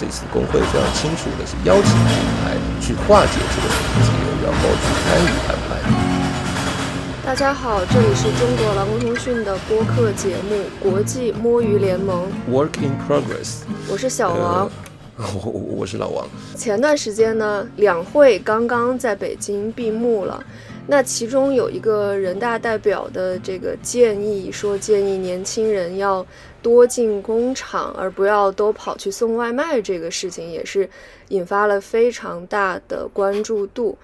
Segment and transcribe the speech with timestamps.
[0.00, 4.08] 这次工会非常清楚的是邀请品牌去化解这个分歧，
[4.42, 5.76] 然后去参与谈判。
[7.22, 13.58] 大家好，这里是中国劳工通讯的播客节目《国际摸鱼联盟》，Work in Progress。
[13.90, 14.70] 我是小王，
[15.18, 15.50] 我
[15.80, 16.26] 我是老王。
[16.56, 20.42] 前段时间呢，两会刚刚在北京闭幕了。
[20.86, 26.26] 那其中有一个人大代表的这个建议，说建议年轻人要
[26.62, 29.80] 多进工厂，而不要都跑去送外卖。
[29.80, 30.88] 这个事情也是
[31.28, 33.96] 引发了非常大的关注度。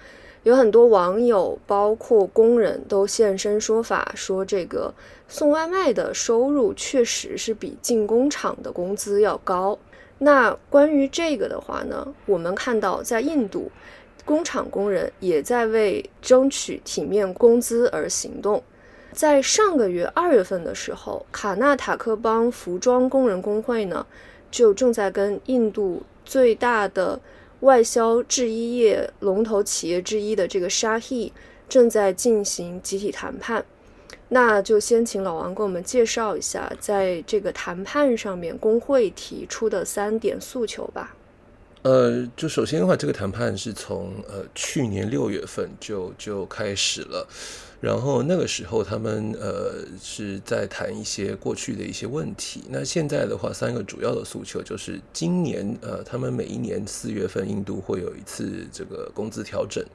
[0.43, 4.93] 有很多网友，包括工人都现身说法，说这个
[5.27, 9.77] 送外卖的收入确实是比进工厂的工资要高。
[10.19, 13.69] 那关于这个的话呢，我们看到在印度，
[14.23, 18.63] 工厂工人也在为争取体面工资而行动。
[19.17, 24.05] 在上个月二月份的时候，卡纳塔克邦服装工人工会呢，
[24.51, 27.19] 就正在跟印度最大的。
[27.61, 31.33] 外销制衣业龙头企业之一的这个沙希
[31.67, 33.65] 正在进行集体谈判，
[34.29, 41.16] 那就先请老王给我们介绍一下，在这个谈判上面工会提出的三点诉求吧。
[41.83, 47.27] 呃，就首先的话，这个谈判是从呃去年六月份就就开始了。
[47.79, 52.63] 然后那个时候，他们呃是在谈一些过去的一些问题。
[52.69, 59.85] 那现在的话，三个主要的诉求就是今年呃，他们每一年四月份印度会有一次这个工资调整，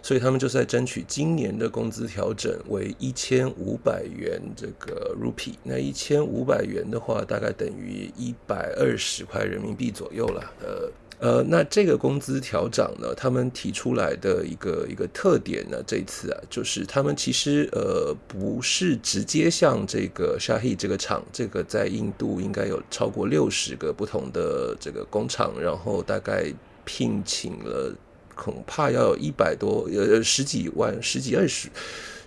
[0.00, 5.54] 所以他们就在争取今年的工资调整为一千五百元这个 rupee。
[5.64, 10.40] 那一千五百元的话，大概等于一百二十块人民币左右了。
[10.62, 10.88] 呃。
[11.18, 13.14] 呃，那这个工资调涨呢？
[13.14, 26.52] 他们提出来的一个一个特点呢，这次啊，就是他们其实呃不是直接向这个沙希这个厂，这个在印度应该有超过六十个不同的这个工厂，然后大概
[26.84, 27.94] 聘请了
[28.34, 31.70] 恐怕要有一百多呃十几万十几二十。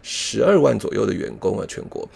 [0.02, 2.08] 十二万左右的员工啊，全国，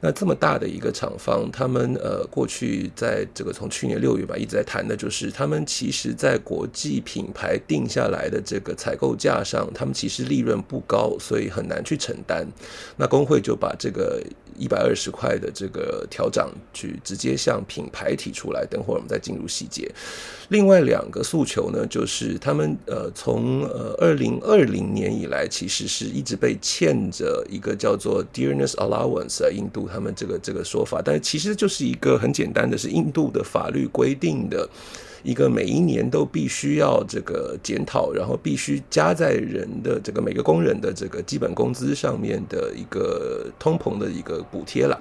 [0.00, 12.46] 那这么大的一个厂方，他们呃过去在这个从去年六月吧一直在谈的，就是他们其实在国际品牌定下来的这个采购价上，他们其实利润不高，所以很难去承担。
[12.96, 14.22] 那工会就把这个。
[14.58, 18.66] 一百二十块的这个调涨，去直接向品牌提出来。
[18.66, 19.90] 等会儿我们再进入细节。
[20.50, 34.68] 另外两个诉求呢，就是他们呃从呃二零二零年以来，其实是一直被欠着一个叫做 Dearness Allowance，印度他们这个这个说法，但是其实就是一个很简单的是印度的法律规定的。
[35.24, 45.00] 一个每一年都必须要这个检讨，然后必须加在人的这个每个工人的这个基本工资上面的一个通膨的一个补贴了。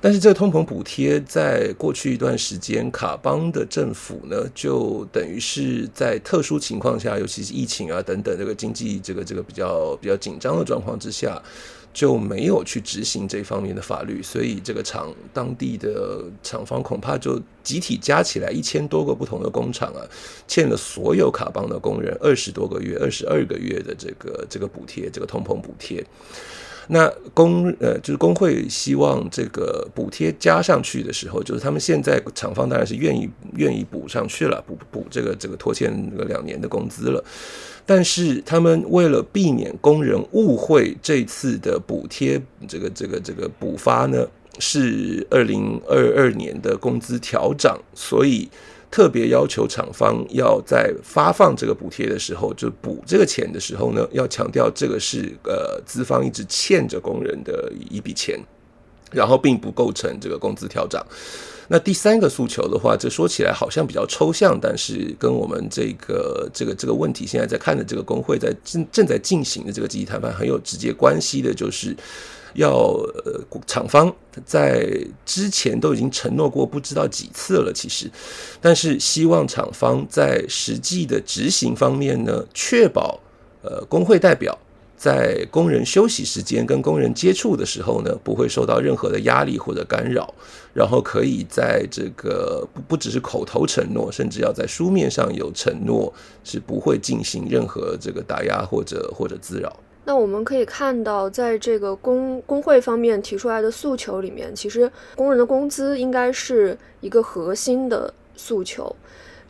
[0.00, 11.40] 但是这个通膨补贴在过去一段时间，卡邦的政府呢，就等于是在特殊情况下，尤其是疫情啊等等这个经济这个这个比较比较紧张的状况之下。
[11.92, 20.06] 就没有去执行这方面的法律，所以这个厂当地的厂方恐怕就集体加起来一千多个不同的工厂啊，
[20.46, 26.00] 欠了所有卡邦的工人二十多个月、二十二个月的这个这个补贴，这个通膨补贴。
[26.92, 37.24] 那工呃就是工会希望这个补贴加上去的时候，就是他们现在厂方当然是愿意愿意补上去了，补补这个这个拖欠个两年的工资了。
[37.86, 44.26] 但是他们为了避免工人误会这次的补贴，这个这个这个补发呢
[44.58, 48.48] 是二零二二年的工资调涨，所以
[48.90, 58.38] 特别要求厂方要在发放这个补贴的时候，就补这个钱的时候呢，要强调这个是呃资方一直欠着工人的一笔钱，
[59.12, 61.06] 然后并不构成这个工资调涨。
[61.72, 71.96] 那第三个诉求的话，这说起来好像比较抽象，但是跟我们这个这个这个问题现在在看的这个工会在正正在进行的这个集体谈判很有直接关系的，就是
[72.54, 72.70] 要
[73.24, 74.86] 呃厂方在
[75.24, 78.10] 之前都已经承诺过不知道几次了，其实，
[78.60, 83.20] 但是希望厂方在实际的执行方面呢，确保
[83.62, 84.58] 呃工会代表。
[84.96, 90.34] 在工人休息时间跟工人接触的时候呢，不会受到任何的压力或者干扰，
[90.74, 96.12] 然后可以在这个不不只是口头承诺，甚至要在书面上有承诺，
[96.44, 99.74] 是不会进行任何这个打压或者或者滋扰。
[100.04, 108.94] 那我们可以看到，在这个工工会方面提出来的诉求里面，其实工人的工资应该是一个核心的诉求。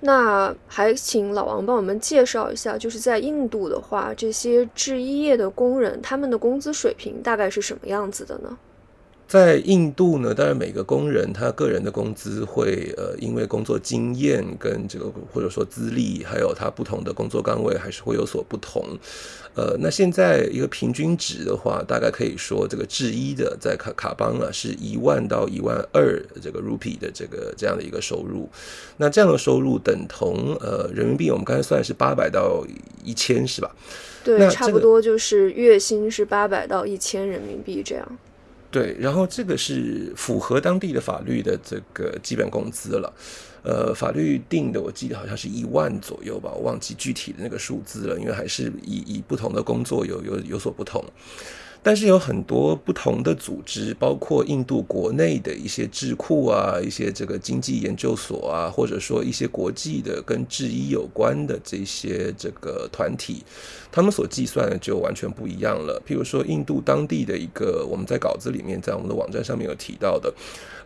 [0.01, 8.59] 那还请老王帮我们介绍一下，就是在印度的话，这些制衣业的工人他们的工资水平大概是什么样子的呢？
[9.31, 18.85] 在印度呢，当然每个工人他个人的工资会呃，因为工作经验跟这个或者说资历，还有他不同的工作岗位，还是会有所不同。
[19.55, 28.49] 呃，那现在一个平均值的话，大概可以说这个制衣的在卡卡邦啊，是一万到一万二这个 rupee 的这个这样的一个收入。
[28.97, 32.67] 那这样的收入等同呃人民币，我们刚才算是八百到
[33.05, 33.71] 一千是吧？
[34.25, 38.19] 对，差不多就是月薪是八百到一千人民币这样。
[38.71, 43.13] 对，然后这个是符合当地的法律的这个基本工资了，
[43.65, 51.05] 呃，法律定的我记得好像是一万左右吧，我忘记具体的那个数字了，因为还是以以不同的工作有有有所不同。
[51.83, 63.43] 但是有很多不同的组织，包括印度国内的一些智库啊，一些这个经济研究所啊，或者说一些国际的跟制衣有关的这些这个团体，
[63.91, 66.01] 他们所计算的就完全不一样了。
[66.07, 70.33] 譬如说，印度当地的一个，我们在稿子里面，在我们的网站上面有提到的，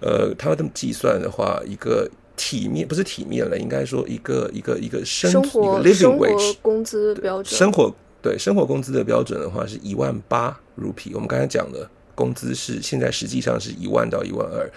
[0.01, 6.29] 呃，他们计算的话，一个体面不是体面了，应该说一个一个一个生活生活
[6.63, 7.93] 工资标准生活。
[8.25, 14.71] 对生活工资的标准的话是一万八 rupee，我们刚才讲的工资是现在实际上是一万到一万二，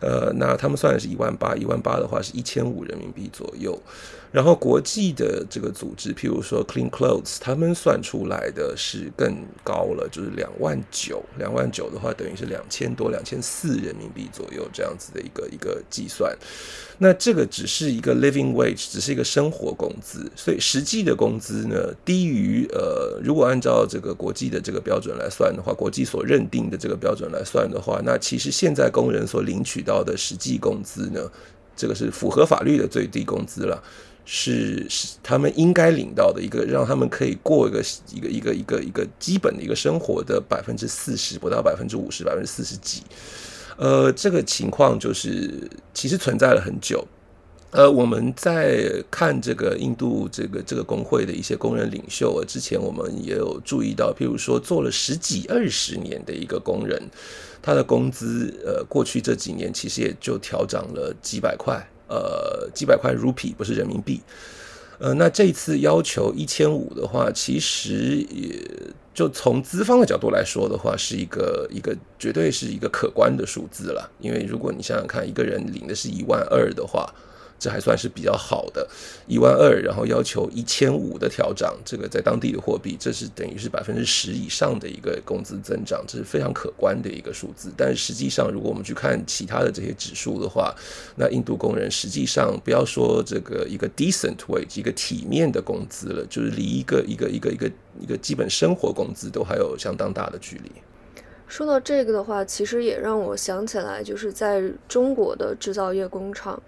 [0.00, 3.80] 呃，那他们算的是一万八，一万八的话是一千五人民币左右。
[4.32, 16.36] 然后国际的这个组织，譬如说 Clean Clothes，他们算出来的是更高了，就是两万九，两万九的话等于是两千多、两千四人民币左右这样子的一个一个计算。
[16.98, 31.20] 那这个只是一个 living wage，只是一个生活工资，所以实际的工资呢低于呃，如果按照这个国际的这个标准来算的话，国际所认定的这个标准来算的话，那其实现在工人所领取到的实际工资呢，
[31.76, 33.82] 这个是符合法律的最低工资了。
[34.30, 43.00] 是是他们应该领到的一个，让他们可以过一个一个一个一个一个基本的一个生活的百分之四十不到百分之五十百分之四十几，
[43.78, 47.06] 呃，这个情况就是其实存在了很久。
[47.70, 57.00] 呃，我们在看这个印度这个这个工会的一些工人领袖，之前我们也有注意到，譬如说做了十几二十年的一个工人，
[57.62, 61.80] 他的工资呃，过去这几年其实也就调涨了几百块。
[62.10, 64.22] 呃，几百块卢比不是人民币，
[64.98, 68.58] 呃，那这次要求一千五的话，其实也
[69.18, 74.08] 就从资方的角度来说的话，是一个一个绝对是一个可观的数字了。
[74.20, 77.12] 因为如果你想想看，一个人领的是一万二的话。
[77.58, 78.88] 这还算是比较好的，
[79.26, 87.72] 一万二，然后要求一千五的调涨，这个在当地的货币，这是等于是百分之十以上的一个工资增长，这是非常可观的一个数字。
[87.76, 90.74] 但是实际上，如果我们去看其他的这些指数的话，
[91.16, 97.70] 那印度工人实际上不要说这个一个 decent wage 一个体面的工资了，就是离一个一个一个一个
[98.00, 100.70] 一个基本生活工资都还有相当大的距离。
[101.48, 106.62] 说到这个的话，其实也让我想起来，就是在中国的制造业工厂。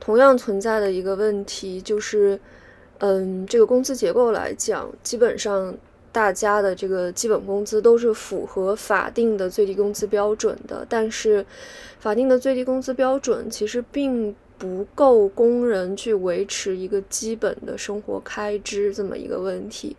[0.00, 2.40] 同样存在的一个问题就是，
[2.98, 5.74] 嗯，这个工资结构来讲，基本上
[6.10, 11.44] 大家的这个基本工资都是符合法定的最低工资标准的，但是
[11.98, 19.94] 法定的最低工资标准其实并不够工人去维持一个基本的生活开支这么一个问题。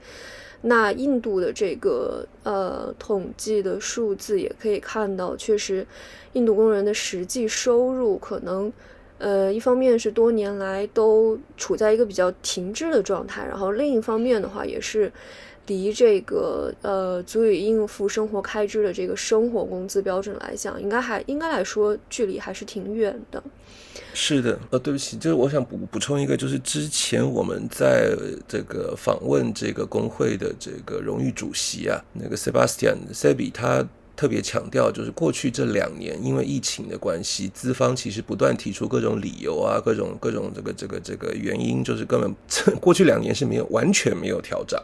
[0.63, 5.85] 那印度的这个呃统计的数字也可以看到，确实，
[6.33, 8.73] 印度工人的实际收入可能。
[9.21, 15.11] 呃，一方面是多年来都处在一个比较停滞的状态，然后另一方面的话，也是
[15.67, 23.43] 离这个呃足以应付生活开支的这个生活工资标准来讲，应该还应该来说距离还是挺远的。
[24.13, 33.87] 是的，呃，对不起，就是我想补补充一个，就是之前我们在这个访问这个工会的这个荣誉主席啊，那个 Sebastian Sebi 他。
[34.15, 42.35] 特别强调，就是过去这两年，因为疫情的关系，资方其实不断提出各种理由啊，各种各种这个这个这个原因，就是根本
[42.79, 44.79] 过去两年是没有完全没有调整，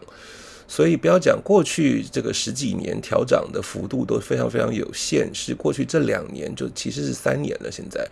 [0.67, 8.07] 所以不要讲过去这个十几年调涨的幅度都非常非常有限，是过去这两年就其实是三年了，现在。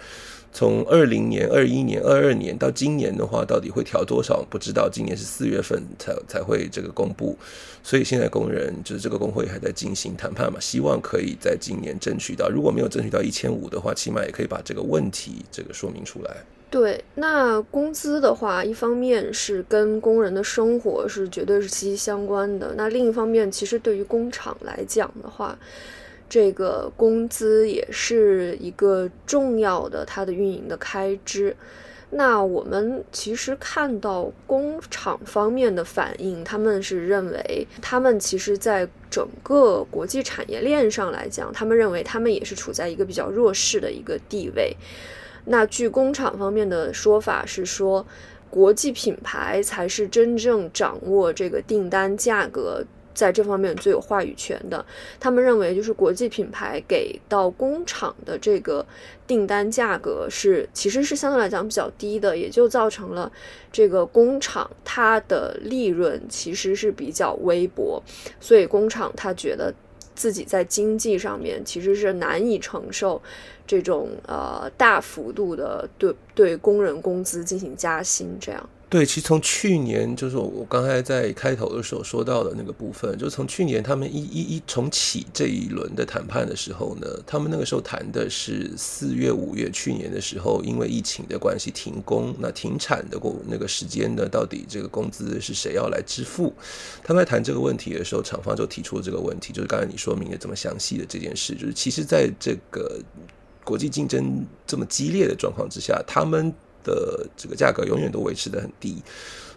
[0.53, 4.41] 从二零年、二一年、二二年到今年的话，到底会调多少？
[4.49, 4.87] 不知道。
[4.89, 7.37] 今年是四月份才才会这个公布，
[7.83, 12.47] 所以现在工人就是这个工会还在进行谈判嘛，希望可以在今年争取到。
[12.47, 16.37] 如果没有争取到一千五的话，起码也可以把这个问题这个说明出来。
[16.75, 25.57] 对，那工资的话，一方面是跟工人的生活是绝对是息息相关的，那另一方面，其实对于工厂来讲的话。
[26.27, 31.55] 这个工资也是一个重要的它的运营的开支。
[32.09, 44.75] 那我们其实看到工厂方面的反应，他们是认为，他们其实在整个国际产业链上来讲，他们认为他们也是处在一个比较弱势的一个地位。
[45.45, 48.05] 那据工厂方面的说法是说，
[48.49, 52.83] 国际品牌才是真正掌握这个订单价格。
[53.13, 54.85] 在这方面最有话语权的，
[55.21, 58.85] 他们认为就是国际品牌给到工厂的这个
[59.25, 63.31] 订单价格是其实是相对来讲比较低的，也就造成了
[63.71, 68.03] 这个工厂它的利润其实是比较微薄，
[68.41, 69.73] 所以工厂他觉得
[70.13, 73.21] 自己在经济上面其实是难以承受
[73.67, 78.69] 这种呃大幅度的对对工人工资进行加薪这样。
[78.87, 96.53] 对，其实从去年就是我刚才在开头的时候说到的那个部分，就是从去年他们一一一重启这一轮的谈判的时候呢，他们那个时候谈的是四月、五月，去年的时候因为疫情的关系停工，那停产的过那个时间呢，到底这个工资是谁要来支付？
[97.03, 103.01] 他们在谈这个问题的时候，厂方就提出了这个问题，就是刚才你说明的这么详细的这件事，就是其实在这个
[103.65, 106.53] 国际竞争这么激烈的状况之下，他们。
[106.85, 109.01] 的这个价格永远都维持的很低，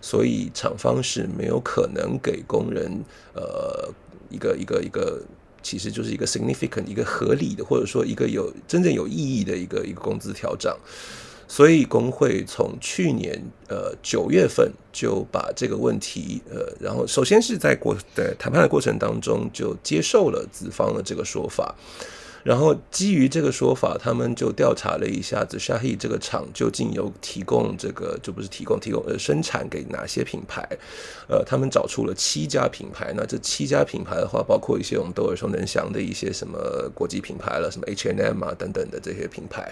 [0.01, 2.91] 所以厂方是没有可能给工人
[3.35, 3.87] 呃
[4.31, 5.21] 一个一个一个，
[5.63, 10.75] 其实就是一个 significant 一个合理的，或者说一个有真正有意义的一个一个工资调整。
[11.47, 13.39] 所以工会从去年
[13.69, 21.75] 呃九月份就把这个问题呃，然后首先是在过在谈判的过程当中就接受了资方的这个说法。
[22.49, 30.67] 然后基于这个说法，他们就调查了一下子 Shahi 这个厂究竟有提供这个就不是提供提供呃生产给哪些品牌，
[31.29, 33.13] 呃，他们找出了七家品牌。
[33.15, 39.71] 那这七家品牌的话，包括一些我们都耳熟能详的一些什么国际品牌了，什么 H&M 啊等等的这些品牌。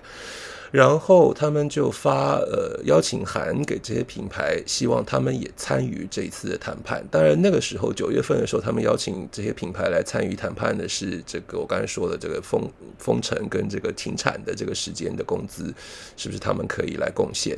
[0.71, 7.07] 然后他们就发呃邀请函给这些品牌，希望他们也参与这一次的谈判。
[7.11, 15.73] 当然那个时候九月份的时候，他们邀请这些品牌来参与谈判的是这个我刚才说的这个封封城跟这个停产的这个时间的工资，
[16.17, 17.57] 是不是他们可以来贡献？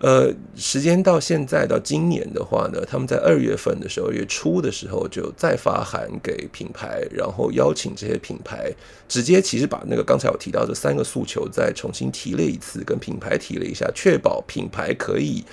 [0.00, 8.72] 呃，时间到现在到今年的话呢，他们在二月份的时候，月初的时候就再发函给品牌，然后邀请这些品牌
[9.06, 15.44] 直接其实把那个刚才我提到这三个诉求再重新提了一次，跟品牌提了一下，确保品牌可以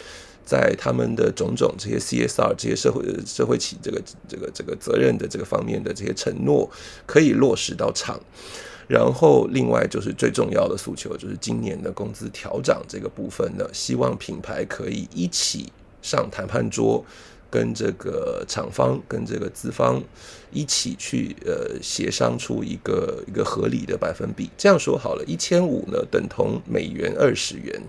[0.45, 6.71] 在他们的种种这些 CSR 这些社会社会企这个这个这个责任的这个方面的这些承诺
[7.05, 8.17] 可以落实到场。
[8.87, 15.69] 然后，另外就是最重要的诉求，就是今年的工资调涨这个部分呢，希望品牌可以一起
[16.01, 17.03] 上谈判桌，
[17.49, 20.01] 跟这个厂方、跟这个资方
[20.51, 24.49] 一起去呃协商出一个一个合理的百分比。
[24.57, 27.81] 这样说好了，一千五呢等同美元二十元，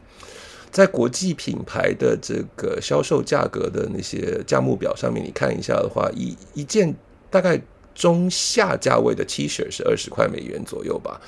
[0.73, 6.93] 在国际品牌的这个销售价格的那些价目表上面，你看一下的话，一一件
[7.31, 7.63] 大概。
[7.99, 11.21] 中下价位的 T 恤是二十块美元左右吧，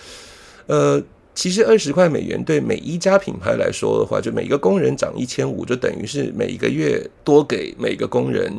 [0.69, 1.03] 呃，
[1.35, 8.53] 其实二十块美元对每一家品牌来说的话，就每个工人涨一千五，就等于是每一个月多给每个工人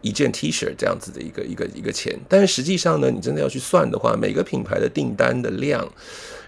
[0.00, 2.16] 一件 T 恤这样子的一个一个一个钱。
[2.28, 5.84] 但是实际上呢，你真的要去算的话，每个品牌的订单的量，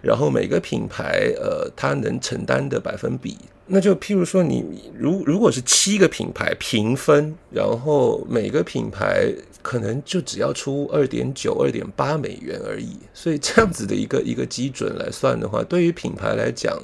[0.01, 3.37] 然后每个品牌呃，它能承担的百分比，
[3.69, 4.65] 那就譬如说，你
[4.99, 9.33] 如如果是七个品牌平分，然后每个品牌。
[9.61, 16.81] 可能就只要出二点九、二点八美元而已，所以这样子的一个一个基准来算的话，对于品牌来讲，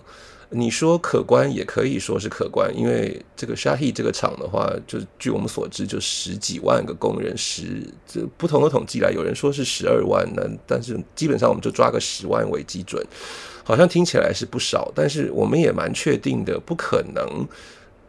[0.50, 13.02] 你说可观也可以说是可观，因为这个沙希这个厂的话，就据我们所知，就十几万个工人，十这不同的统计来，有人说是十二万呢，但是基本上我们就抓个十万为基准，
[13.64, 17.48] 好像听起来是不少，但是我们也蛮确定的，不可能。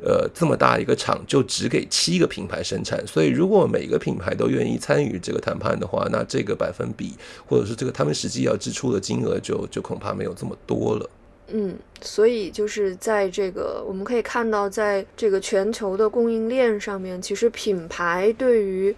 [0.04, 7.14] 呃，这么大一个厂就只给七个品牌生产，所以如果每个品牌都愿意参与这个谈判的话，那这个百分比
[7.48, 11.10] 或者是这个他们实际要支出的金额就就恐怕没有这么多了。
[11.48, 18.94] 嗯，所以就是在这个我们可以看到，在这个全球的供应链上面，其实品牌对于。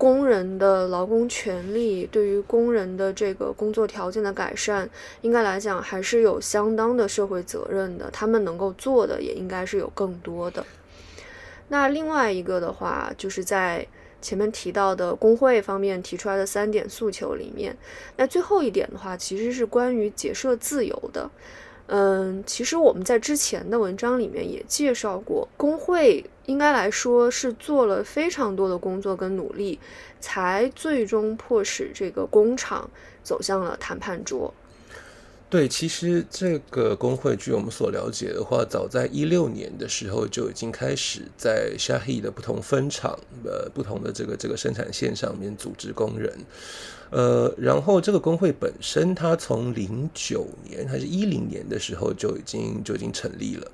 [0.00, 4.88] 工人的劳工权利，对于工人的这个工作条件的改善，
[5.20, 8.10] 应该来讲还是有相当的社会责任的。
[8.10, 10.64] 他们能够做的也应该是有更多的。
[11.68, 13.86] 那另外一个的话，就是在
[14.22, 17.76] 前面提到的工会方面提出来的三点诉求里面，
[18.16, 21.30] 那最后一点的话，其实是关于结社自由的。
[21.92, 29.76] 嗯，其实我们在之前的文章里面也介绍过，工会应该来说是做了非常多的工作跟努力，
[30.20, 32.88] 才最终迫使这个工厂
[33.24, 34.54] 走向了谈判桌。
[35.48, 46.32] 对，其实这个工会，据我们所了解的话，早在一六年的时候就已经开始在 Shahi 的不同分厂、呃不同的这个这个生产线上面组织工人。
[47.10, 53.66] 呃，然后这个工会本身，它从零九年还是一零年的时候就已经就已经成立了，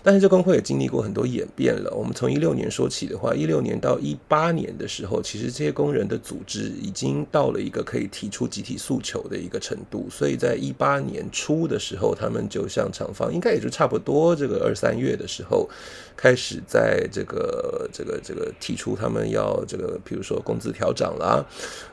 [0.00, 1.92] 但是这工会也经历过很多演变了。
[1.92, 15.68] 我们从一六年说起的话，一六年到一八年的时候，其实这些工人的组织已经到了一个可以提出集体诉求的一个程度，所以在一八年初的时候，他们就向厂方，应该也就差不多这个二三月的时候，
[16.16, 21.44] 开始在这个这个这个提出他们要这个，比如说工资调涨啦，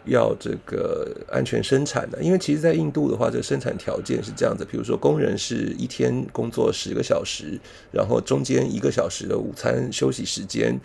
[0.06, 0.91] 要这个。
[0.92, 7.58] 呃，安全生产的，因为其实，在印度的话，这个生产条件是这样子，比如说，工人是一天工作十个小时，
[7.92, 10.78] 然后中间一个小时的午餐休息时间，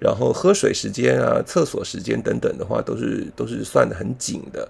[0.00, 4.68] 然后喝水时间啊、厕所时间等等的话，都是都是算的很紧的。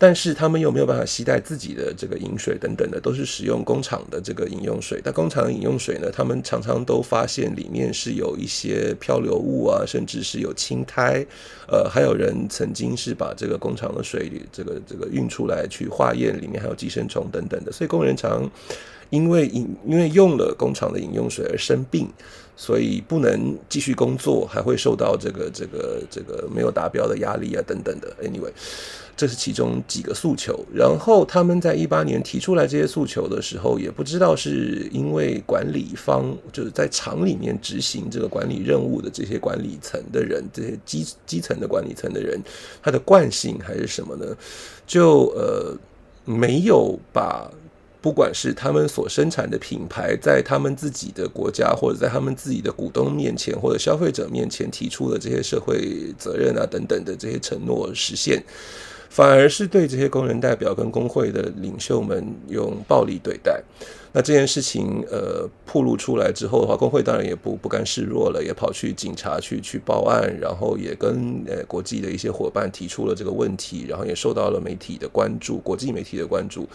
[0.00, 4.98] 但是他们又没有办法携带自己的这个饮水等等的，都是使用工厂的这个饮用水。
[5.04, 11.22] 但工厂饮用水呢，他们常常都发现里面是有一些漂流物啊，甚至是有青苔。
[11.68, 17.70] 呃，还有人曾经是把这个工厂的水这个这个运出来去化验，里面还有寄生虫等等的。
[17.70, 18.50] 所以工人常
[19.10, 22.08] 因为饮因为用了工厂的饮用水而生病，
[22.56, 28.16] 所以不能继续工作，还会受到这个这个这个没有达标的压力啊等等的。
[28.22, 28.52] Anyway。
[29.20, 42.40] 这是其中几个诉求，然后他们在一八年提出来这些诉求的时候，也不知道是因为管理方就是在厂里面执行这个管理任务的这些管理层的人，这些基基层的管理层的人，
[42.82, 44.34] 他的惯性还是什么呢？
[44.86, 45.76] 就呃
[46.24, 47.52] 没有把
[48.00, 58.42] 不管是他们所生产的品牌，在他们自己的国家或者在他们自己的股东面前或者消费者面前提出的这些社会责任啊等等的这些承诺实现。
[59.10, 63.62] 反而是对这些工人代表跟工会的领袖们用暴力对待。
[64.12, 76.68] 那这件事情呃曝露出来之后的话，工会当然也不不甘示弱了，也跑去警察去去报案，然后也跟呃国际的一些伙伴提出了这个问题，然后也受到了媒体的关注，国际媒体的关注。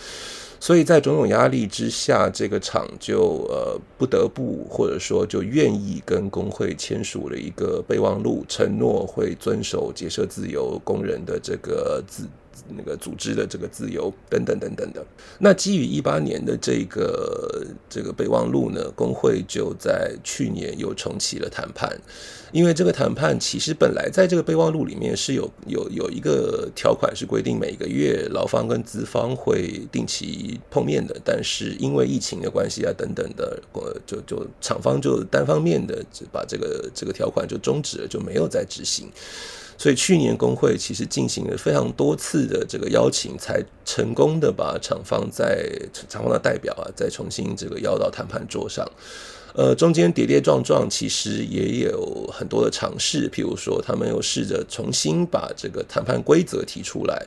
[0.66, 12.28] 所以在种种压力之下，这个厂就呃不得不或者说就愿意跟工会签署了一个备忘录，承诺会遵守结社自由工人的这个自
[12.76, 15.06] 那个组织的这个自由等等等等的。
[15.40, 22.00] 那基于一八年的这个这个备忘录呢，工会就在去年又重启了谈判。
[22.52, 39.10] 因为这个谈判其实本来在这个备忘录里面是有有有一个条款是规定每个月劳方跟资方会定期碰面的，但是因为疫情的关系啊等等的，呃，就就厂方就单方面的就把这个这个条款就终止了，就没有再执行。
[39.78, 45.70] 所以去年工会其实进行了非常多次的这个邀请，才成功的把厂方在
[46.10, 48.90] 厂方的代表啊再重新这个邀到谈判桌上。
[49.58, 53.30] 呃，中间跌跌撞撞，其实也有很多的尝试。
[53.30, 57.26] 譬如说，他们又试着重新把这个谈判规则提出来，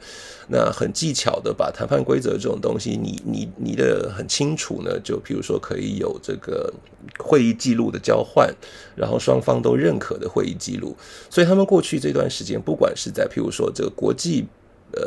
[0.48, 5.00] 那很技巧的把谈判规则这种东西，你你你的很清楚呢。
[5.02, 6.70] 就譬如说，可以有这个
[7.18, 8.54] 会议记录的交换，
[8.94, 10.94] 然后双方都认可的会议记录。
[11.30, 14.44] 所以，他们过去这段时间，不管是在譬如说这个国际
[14.92, 15.00] 呃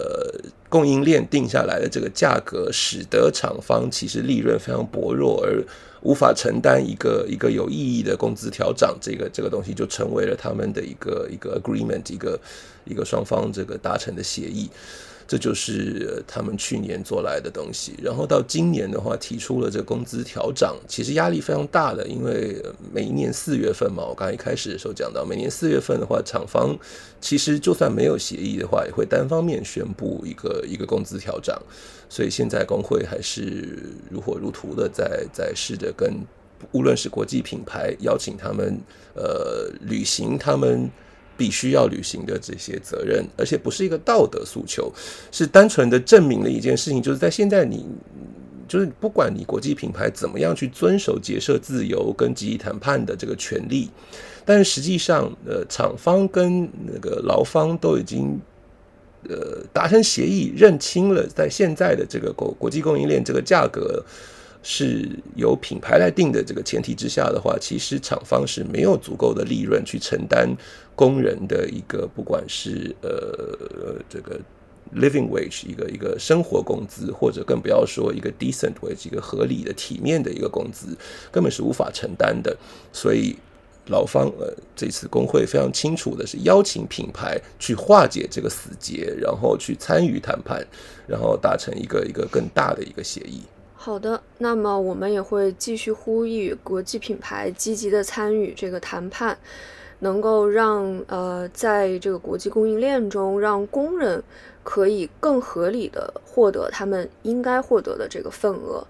[0.68, 5.64] 供应链定下来的这个价格，使得厂方其实利润非常薄弱而。
[6.02, 12.40] 无法承担一个一个有意义的工资调涨，这个这个东西就成为了他们的一个一个 agreement，一个
[12.86, 14.70] 一个双方这个达成的协议。
[15.32, 22.62] 这就是他们去年做来的东西，然后到今年的话，提出了这工资调涨，其实压力非常大的，因为
[22.94, 26.78] 每一年四月份嘛，我刚才一开始的时候讲到，每年四月份的话，厂方
[27.22, 31.58] 其实就算没有协议的话，也会单方面宣布一个一个工资调涨，
[32.10, 36.14] 所以现在工会还是如火如荼的在在试着跟
[36.74, 38.78] 无论是国际品牌邀请他们
[39.16, 40.92] 呃履行他们。
[41.42, 44.94] 必须要履行的这些责任，而且不是一个道德诉求，
[45.32, 47.84] 是单纯的证明了一件事情，就是在现在你
[48.68, 53.90] 就是不管你国际品牌怎么样去遵守结社自由跟集体谈判的这个权利，
[54.46, 58.40] 但是实际上，呃，厂方跟那个劳方都已经
[59.28, 64.06] 呃达成协议，认清了在现在的这个国国际供应链这个价格。
[64.64, 70.48] 是由品牌来定的这个前提之下的话，其实厂方是没有足够的利润去承担
[70.96, 74.40] 工人的一个不管是呃这个
[74.96, 80.98] living wage 一个一个生活工资，或者更不要说一个 decent wage 一个合理的体面的一个工资，
[81.32, 82.56] 根本是无法承担的。
[82.92, 83.36] 所以
[83.88, 90.66] 劳方呃这次工会非常清楚的是邀请品牌去化解这个死结，然后去参与谈判，
[91.08, 93.42] 然后达成一个一个更大的一个协议。
[93.74, 99.36] 好的，那么我们也会继续呼吁国际品牌积极的参与这个谈判，
[100.02, 104.22] 能够让呃在这个国际供应链中，让工人
[104.64, 108.86] 可以更合理的获得他们应该获得的这个份额。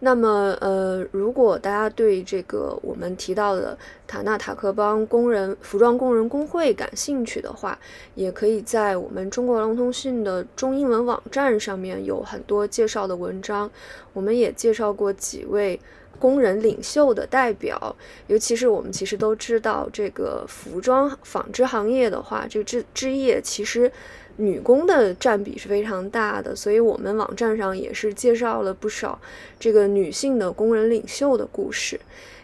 [0.00, 7.78] 那么，呃，如果大家对这个我们提到的塔纳塔克邦工人服装工人工会感兴趣的话，
[8.14, 13.70] 也可以在我们中国劳动通讯的中英文网站上面有很多介绍的文章。
[14.12, 15.80] 我们也介绍过几位
[16.18, 17.96] 工人领袖的代表，
[18.26, 23.90] 尤其是我们其实都知道，这个服装纺织行业的话，这个织织业其实。
[24.36, 29.16] 女工的占比是非常大的，所以我们网站上也是介绍了不少
[29.60, 32.00] 这个女性的工人领袖的故事，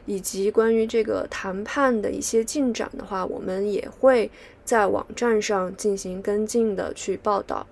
[0.07, 4.31] 以及关于这个谈判的一些进展的话，我们也会
[4.65, 7.67] 在网站上进行跟进的去报道。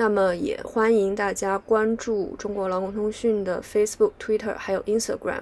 [0.00, 5.40] 那么也欢迎大家关注中国劳工通讯的 Facebook、Twitter 还有 Instagram，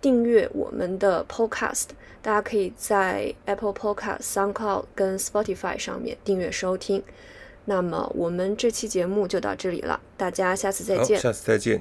[0.00, 1.90] 订阅我们的 Podcast。
[2.20, 7.00] 大家可以在 Apple Podcast、SoundCloud 跟 Spotify 上面订阅收听。
[7.66, 11.16] 那么我们这期节目就到这里了，大家下次再见。
[11.20, 11.80] 下次再见。